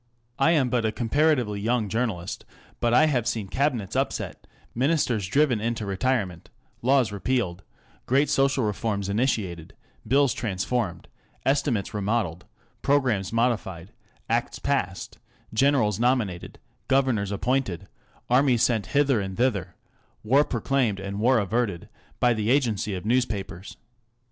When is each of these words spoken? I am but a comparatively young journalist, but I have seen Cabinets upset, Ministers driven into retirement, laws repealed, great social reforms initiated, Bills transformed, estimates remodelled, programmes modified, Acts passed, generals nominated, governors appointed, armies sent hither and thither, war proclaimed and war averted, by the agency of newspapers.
I 0.39 0.49
am 0.53 0.71
but 0.71 0.83
a 0.83 0.91
comparatively 0.91 1.61
young 1.61 1.87
journalist, 1.87 2.43
but 2.79 2.91
I 2.91 3.05
have 3.05 3.27
seen 3.27 3.47
Cabinets 3.47 3.95
upset, 3.95 4.47
Ministers 4.73 5.27
driven 5.27 5.61
into 5.61 5.85
retirement, 5.85 6.49
laws 6.81 7.11
repealed, 7.11 7.61
great 8.07 8.27
social 8.27 8.63
reforms 8.63 9.09
initiated, 9.09 9.75
Bills 10.07 10.33
transformed, 10.33 11.07
estimates 11.45 11.93
remodelled, 11.93 12.45
programmes 12.81 13.31
modified, 13.31 13.91
Acts 14.27 14.57
passed, 14.57 15.19
generals 15.53 15.99
nominated, 15.99 16.57
governors 16.87 17.31
appointed, 17.31 17.87
armies 18.27 18.63
sent 18.63 18.87
hither 18.97 19.21
and 19.21 19.37
thither, 19.37 19.75
war 20.23 20.43
proclaimed 20.43 20.99
and 20.99 21.19
war 21.19 21.37
averted, 21.37 21.89
by 22.19 22.33
the 22.33 22.49
agency 22.49 22.95
of 22.95 23.05
newspapers. 23.05 23.77